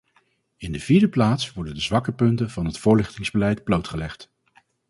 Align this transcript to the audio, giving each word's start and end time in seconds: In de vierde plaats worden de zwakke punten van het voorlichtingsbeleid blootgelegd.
In 0.57 0.71
de 0.71 0.79
vierde 0.79 1.09
plaats 1.09 1.53
worden 1.53 1.73
de 1.73 1.81
zwakke 1.81 2.11
punten 2.11 2.49
van 2.49 2.65
het 2.65 2.77
voorlichtingsbeleid 2.77 3.63
blootgelegd. 3.63 4.31